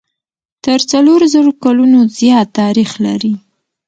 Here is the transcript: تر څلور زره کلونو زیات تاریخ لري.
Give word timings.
تر 0.65 0.79
څلور 0.91 1.21
زره 1.33 1.51
کلونو 1.63 1.99
زیات 2.19 2.47
تاریخ 2.61 2.91
لري. 3.05 3.33